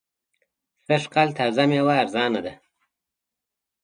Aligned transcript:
سږ 0.85 1.03
کال 1.13 1.29
تازه 1.37 1.63
مېوه 1.69 1.93
ارزانه 2.01 2.39
ده. 2.45 2.53